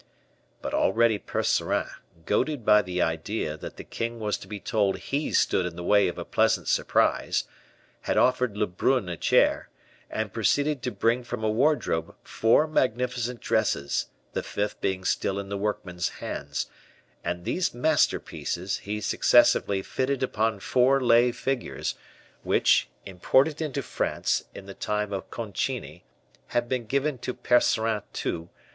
[0.63, 1.85] But already Percerin,
[2.25, 5.83] goaded by the idea that the king was to be told he stood in the
[5.83, 7.43] way of a pleasant surprise,
[8.01, 9.69] had offered Lebrun a chair,
[10.09, 15.49] and proceeded to bring from a wardrobe four magnificent dresses, the fifth being still in
[15.49, 16.65] the workmen's hands;
[17.23, 21.93] and these masterpieces he successively fitted upon four lay figures,
[22.41, 26.01] which, imported into France in the time of Concini,
[26.47, 28.49] had been given to Percerin II.